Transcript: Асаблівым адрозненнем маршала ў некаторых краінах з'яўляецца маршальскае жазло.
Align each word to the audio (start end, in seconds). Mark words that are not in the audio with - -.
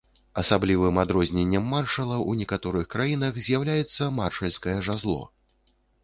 Асаблівым 0.41 0.95
адрозненнем 1.01 1.65
маршала 1.73 2.15
ў 2.15 2.31
некаторых 2.43 2.85
краінах 2.93 3.37
з'яўляецца 3.49 4.07
маршальскае 4.21 4.75
жазло. 4.89 5.19